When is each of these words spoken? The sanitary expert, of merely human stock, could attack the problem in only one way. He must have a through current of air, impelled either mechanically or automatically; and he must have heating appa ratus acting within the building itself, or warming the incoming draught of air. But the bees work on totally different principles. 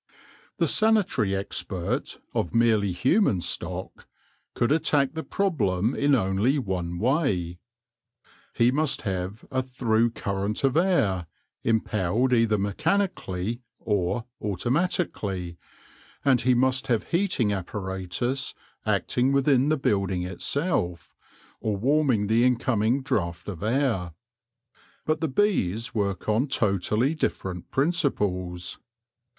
The 0.57 0.67
sanitary 0.67 1.35
expert, 1.35 2.19
of 2.33 2.55
merely 2.55 2.91
human 2.91 3.39
stock, 3.39 4.07
could 4.55 4.71
attack 4.71 5.13
the 5.13 5.21
problem 5.23 5.93
in 5.93 6.15
only 6.15 6.57
one 6.57 6.97
way. 6.97 7.59
He 8.55 8.71
must 8.71 9.03
have 9.03 9.45
a 9.51 9.61
through 9.61 10.09
current 10.09 10.63
of 10.63 10.75
air, 10.75 11.27
impelled 11.61 12.33
either 12.33 12.57
mechanically 12.57 13.61
or 13.79 14.25
automatically; 14.41 15.59
and 16.25 16.41
he 16.41 16.55
must 16.55 16.87
have 16.87 17.09
heating 17.09 17.53
appa 17.53 17.77
ratus 17.77 18.55
acting 18.87 19.31
within 19.31 19.69
the 19.69 19.77
building 19.77 20.23
itself, 20.23 21.13
or 21.59 21.77
warming 21.77 22.25
the 22.25 22.43
incoming 22.43 23.03
draught 23.03 23.47
of 23.47 23.61
air. 23.61 24.13
But 25.05 25.21
the 25.21 25.27
bees 25.27 25.93
work 25.93 26.27
on 26.27 26.47
totally 26.47 27.13
different 27.13 27.69
principles. 27.69 28.79